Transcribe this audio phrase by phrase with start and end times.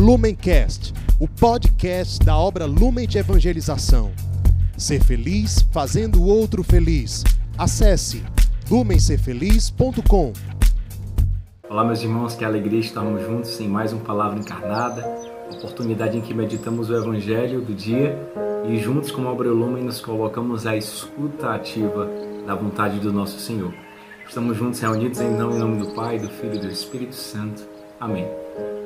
[0.00, 4.10] Lumencast, o podcast da obra Lumen de Evangelização.
[4.74, 7.22] Ser feliz fazendo o outro feliz.
[7.58, 8.24] Acesse
[8.70, 10.32] lumencerfeliz.com.
[11.68, 15.04] Olá, meus irmãos, que alegria estarmos juntos em mais uma palavra encarnada,
[15.54, 18.18] oportunidade em que meditamos o Evangelho do dia
[18.66, 22.08] e juntos, como obra Lumen, nos colocamos à escuta ativa
[22.46, 23.74] da vontade do nosso Senhor.
[24.26, 27.69] Estamos juntos reunidos em nome, em nome do Pai, do Filho e do Espírito Santo.
[28.00, 28.26] Amém.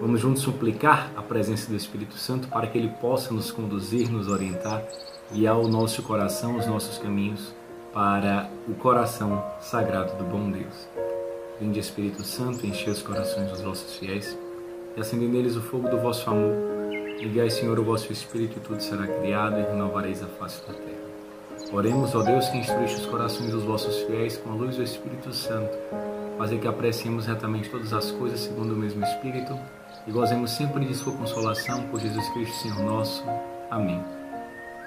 [0.00, 4.26] Vamos juntos suplicar a presença do Espírito Santo para que ele possa nos conduzir, nos
[4.26, 4.84] orientar,
[5.32, 7.54] guiar o nosso coração, os nossos caminhos
[7.92, 10.88] para o coração sagrado do bom Deus.
[11.60, 14.36] Vinde Espírito Santo, enche os corações dos vossos fiéis
[14.96, 16.52] e acende neles o fogo do vosso amor.
[17.22, 21.72] Enviai, Senhor, o vosso Espírito e tudo será criado e renovareis a face da terra.
[21.72, 25.32] Oremos, ó Deus, que instruíste os corações dos vossos fiéis com a luz do Espírito
[25.32, 25.72] Santo.
[26.36, 29.56] Fazer que apreciemos retamente todas as coisas segundo o mesmo Espírito
[30.06, 33.24] e gozemos sempre de Sua consolação por Jesus Cristo, Senhor nosso.
[33.70, 34.02] Amém.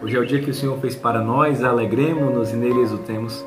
[0.02, 3.46] Hoje é o dia que o Senhor fez para nós, alegremos-nos e nele exultemos.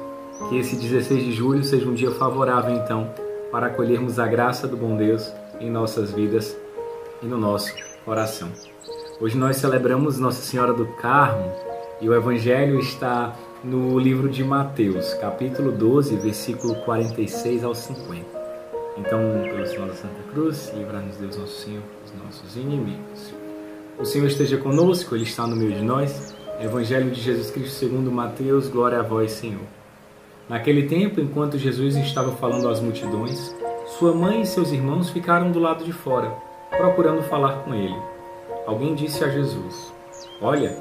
[0.48, 3.12] Que esse 16 de julho seja um dia favorável, então,
[3.53, 6.56] para acolhermos a graça do bom Deus em nossas vidas
[7.23, 7.73] e no nosso
[8.05, 8.48] coração.
[9.21, 11.53] Hoje nós celebramos Nossa Senhora do Carmo
[12.01, 18.25] e o Evangelho está no livro de Mateus, capítulo 12, versículo 46 ao 50.
[18.97, 23.34] Então, pelo sinal da Santa Cruz, livrar-nos Deus nosso Senhor dos nossos inimigos.
[23.98, 26.34] O Senhor esteja conosco, Ele está no meio de nós.
[26.58, 29.64] Evangelho de Jesus Cristo segundo Mateus, glória a vós, Senhor.
[30.48, 33.55] Naquele tempo, enquanto Jesus estava falando às multidões,
[33.98, 36.31] sua mãe e seus irmãos ficaram do lado de fora,
[36.70, 37.97] procurando falar com ele.
[38.66, 39.92] Alguém disse a Jesus:
[40.41, 40.81] Olha,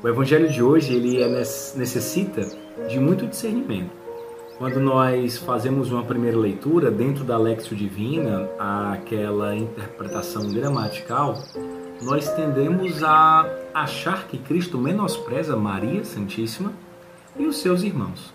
[0.00, 2.48] O evangelho de hoje ele é, necessita
[2.88, 3.90] de muito discernimento.
[4.56, 8.48] Quando nós fazemos uma primeira leitura dentro da Lexio Divina,
[8.92, 11.42] aquela interpretação gramatical,
[12.00, 13.44] nós tendemos a
[13.74, 16.72] achar que Cristo menospreza Maria Santíssima
[17.36, 18.32] e os seus irmãos.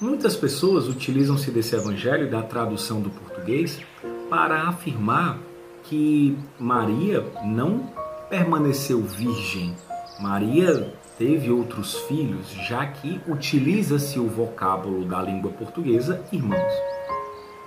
[0.00, 3.80] Muitas pessoas utilizam-se desse evangelho da tradução do português
[4.28, 5.38] para afirmar
[5.84, 7.88] que Maria não
[8.28, 9.76] permaneceu virgem
[10.22, 16.72] Maria teve outros filhos, já que utiliza-se o vocábulo da língua portuguesa irmãos.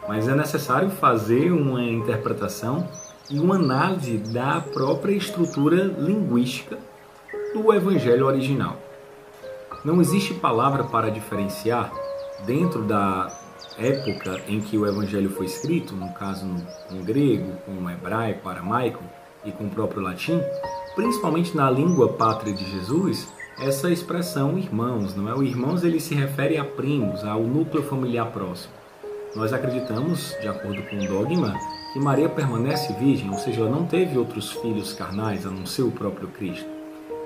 [0.08, 2.88] Mas é necessário fazer uma interpretação
[3.30, 6.78] e uma análise da própria estrutura linguística
[7.54, 8.78] do evangelho original.
[9.84, 11.92] Não existe palavra para diferenciar
[12.46, 13.38] dentro da
[13.78, 16.46] época em que o evangelho foi escrito, no caso
[16.90, 19.04] no, grego, com o hebraico, aramaico
[19.44, 20.42] e com o próprio latim,
[20.96, 23.28] principalmente na língua pátria de Jesus,
[23.60, 25.36] essa expressão irmãos, não é?
[25.36, 28.74] O irmãos ele se refere a primos, ao núcleo familiar próximo.
[29.36, 31.54] Nós acreditamos, de acordo com o dogma,
[31.94, 35.84] que Maria permanece virgem, ou seja, ela não teve outros filhos carnais a não ser
[35.84, 36.68] o próprio Cristo.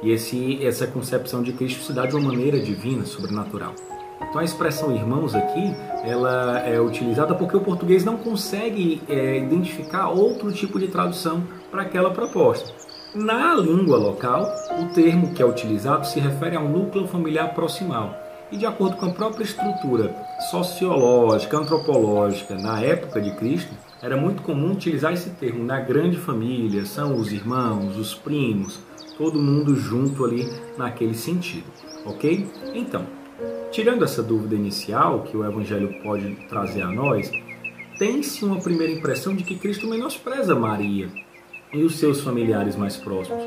[0.01, 3.73] E esse, essa concepção de Cristo se dá de uma maneira divina, sobrenatural.
[4.21, 10.09] Então a expressão irmãos aqui, ela é utilizada porque o português não consegue é, identificar
[10.09, 12.73] outro tipo de tradução para aquela proposta.
[13.15, 14.47] Na língua local,
[14.79, 18.15] o termo que é utilizado se refere a um núcleo familiar proximal.
[18.51, 20.15] E de acordo com a própria estrutura
[20.51, 26.85] sociológica, antropológica na época de Cristo, era muito comum utilizar esse termo na grande família,
[26.85, 28.79] são os irmãos, os primos,
[29.17, 30.47] todo mundo junto ali
[30.77, 31.65] naquele sentido,
[32.05, 32.47] ok?
[32.75, 33.07] Então,
[33.71, 37.31] tirando essa dúvida inicial que o Evangelho pode trazer a nós,
[37.97, 41.09] tem-se uma primeira impressão de que Cristo menospreza Maria,
[41.73, 43.43] e os seus familiares mais próximos.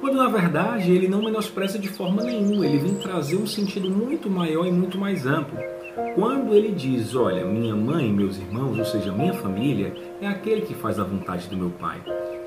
[0.00, 4.30] Quando na verdade ele não menospreza de forma nenhuma, ele vem trazer um sentido muito
[4.30, 5.58] maior e muito mais amplo.
[6.14, 10.74] Quando ele diz, olha, minha mãe, meus irmãos, ou seja, minha família, é aquele que
[10.74, 12.00] faz a vontade do meu Pai.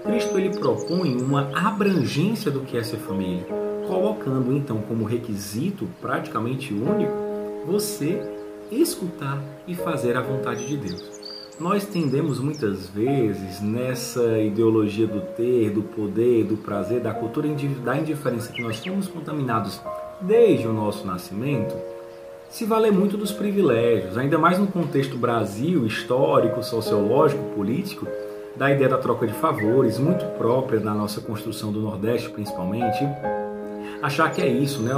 [0.03, 3.45] Cristo ele propõe uma abrangência do que é ser família,
[3.87, 7.11] colocando então como requisito praticamente único
[7.65, 8.21] você
[8.71, 11.20] escutar e fazer a vontade de Deus.
[11.61, 17.47] Nós tendemos muitas vezes nessa ideologia do ter, do poder, do prazer, da cultura
[17.83, 19.79] da indiferença que nós fomos contaminados
[20.19, 21.75] desde o nosso nascimento,
[22.49, 28.07] se valer muito dos privilégios, ainda mais no contexto Brasil histórico, sociológico, político,
[28.55, 33.05] da ideia da troca de favores, muito própria da nossa construção do Nordeste, principalmente.
[34.01, 34.91] Achar que é isso, né?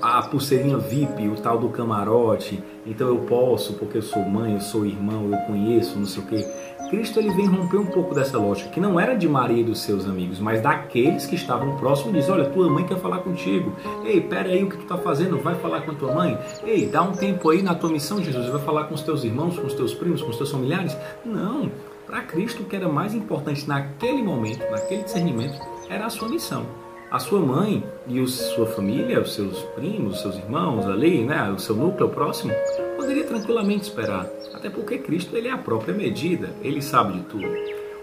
[0.00, 4.60] A pulseirinha VIP, o tal do camarote, então eu posso porque eu sou mãe, eu
[4.60, 6.46] sou irmão, eu conheço, não sei o quê.
[6.88, 9.80] Cristo ele vem romper um pouco dessa lógica, que não era de Maria e dos
[9.80, 13.74] seus amigos, mas daqueles que estavam próximos, diz, olha, tua mãe quer falar contigo.
[14.04, 15.36] Ei, pera aí, o que tu está fazendo?
[15.38, 16.38] Vai falar com a tua mãe?
[16.64, 19.58] Ei, dá um tempo aí na tua missão, Jesus, vai falar com os teus irmãos,
[19.58, 20.96] com os teus primos, com os teus familiares?
[21.24, 21.70] Não,
[22.06, 25.58] para Cristo o que era mais importante naquele momento, naquele discernimento,
[25.90, 26.85] era a sua missão.
[27.08, 31.52] A sua mãe e a sua família, os seus primos, os seus irmãos ali, né,
[31.52, 32.52] o seu núcleo próximo,
[32.96, 37.46] poderia tranquilamente esperar, até porque Cristo ele é a própria medida, ele sabe de tudo.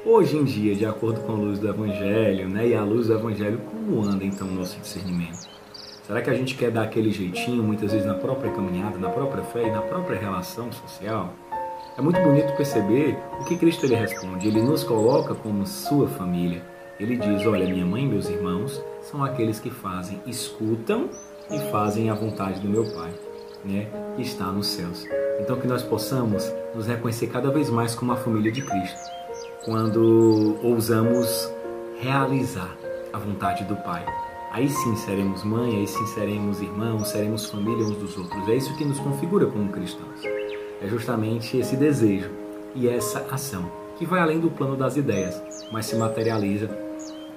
[0.05, 3.13] Hoje em dia, de acordo com a luz do Evangelho, né, e a luz do
[3.13, 5.49] Evangelho, como anda então o nosso discernimento?
[6.07, 9.43] Será que a gente quer dar aquele jeitinho, muitas vezes na própria caminhada, na própria
[9.43, 11.33] fé e na própria relação social?
[11.97, 14.47] É muito bonito perceber o que Cristo ele responde.
[14.47, 16.72] Ele nos coloca como sua família.
[16.99, 21.09] Ele diz: Olha, minha mãe e meus irmãos são aqueles que fazem, escutam
[21.51, 23.11] e fazem a vontade do meu Pai
[23.63, 25.05] né, que está nos céus.
[25.39, 28.99] Então que nós possamos nos reconhecer cada vez mais como a família de Cristo,
[29.63, 31.49] quando ousamos
[31.99, 32.75] realizar
[33.11, 34.05] a vontade do Pai.
[34.51, 38.47] Aí sim seremos mãe, aí sim seremos irmãos, seremos família uns dos outros.
[38.47, 40.23] É isso que nos configura como cristãos.
[40.81, 42.29] É justamente esse desejo
[42.75, 45.41] e essa ação que vai além do plano das ideias,
[45.71, 46.69] mas se materializa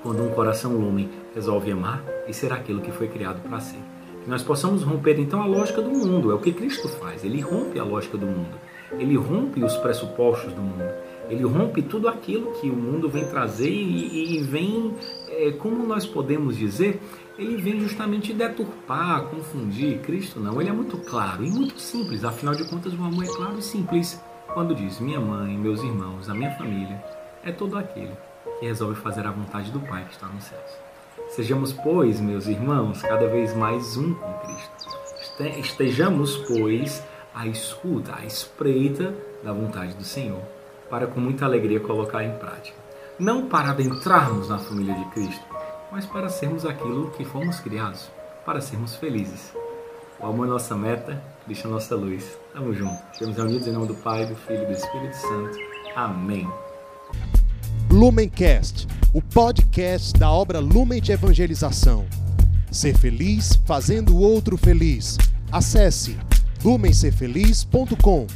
[0.03, 3.79] quando um coração lume resolve amar e ser aquilo que foi criado para ser
[4.27, 6.33] que nós possamos romper então a lógica do mundo.
[6.33, 7.25] É o que Cristo faz.
[7.25, 8.59] Ele rompe a lógica do mundo.
[8.99, 10.85] Ele rompe os pressupostos do mundo.
[11.31, 14.95] Ele rompe tudo aquilo que o mundo vem trazer e, e vem,
[15.29, 17.01] é, como nós podemos dizer,
[17.39, 20.01] ele vem justamente deturpar, confundir.
[20.01, 22.25] Cristo não, ele é muito claro e muito simples.
[22.25, 24.21] Afinal de contas, o amor é claro e simples.
[24.53, 27.03] Quando diz minha mãe, meus irmãos, a minha família,
[27.45, 28.17] é todo aquele
[28.59, 30.71] que resolve fazer a vontade do Pai que está nos céus.
[31.29, 35.59] Sejamos, pois, meus irmãos, cada vez mais um com Cristo.
[35.59, 37.03] Estejamos, pois,
[37.35, 40.41] à escuta, à espreita da vontade do Senhor,
[40.89, 42.79] para com muita alegria colocar em prática.
[43.19, 45.45] Não para adentrarmos na família de Cristo,
[45.93, 48.11] mas para sermos aquilo que fomos criados,
[48.45, 49.55] para sermos felizes.
[50.19, 52.25] O amor é nossa meta, Cristo é nossa luz.
[52.53, 53.01] Tamo junto.
[53.13, 55.59] Estamos reunidos em nome do Pai, do Filho e do Espírito Santo.
[55.95, 56.47] Amém.
[57.89, 62.05] Lumencast, o podcast da obra Lumen de Evangelização.
[62.71, 65.17] Ser feliz fazendo o outro feliz.
[65.53, 66.19] Acesse
[66.65, 68.27] lumencerfeliz.com.